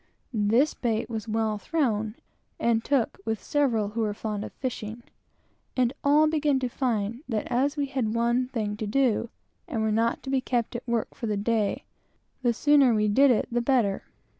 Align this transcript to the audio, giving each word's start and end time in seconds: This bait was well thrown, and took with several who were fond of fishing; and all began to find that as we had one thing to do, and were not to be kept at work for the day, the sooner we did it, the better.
This 0.33 0.73
bait 0.73 1.11
was 1.11 1.27
well 1.27 1.59
thrown, 1.59 2.15
and 2.59 2.83
took 2.83 3.19
with 3.23 3.39
several 3.39 3.89
who 3.89 4.01
were 4.01 4.15
fond 4.15 4.43
of 4.43 4.51
fishing; 4.53 5.03
and 5.77 5.93
all 6.03 6.25
began 6.25 6.57
to 6.61 6.69
find 6.69 7.21
that 7.29 7.45
as 7.51 7.77
we 7.77 7.85
had 7.85 8.15
one 8.15 8.47
thing 8.47 8.75
to 8.77 8.87
do, 8.87 9.29
and 9.67 9.83
were 9.83 9.91
not 9.91 10.23
to 10.23 10.31
be 10.31 10.41
kept 10.41 10.75
at 10.75 10.87
work 10.87 11.13
for 11.13 11.27
the 11.27 11.37
day, 11.37 11.83
the 12.41 12.51
sooner 12.51 12.95
we 12.95 13.07
did 13.09 13.29
it, 13.29 13.47
the 13.51 13.61
better. 13.61 14.01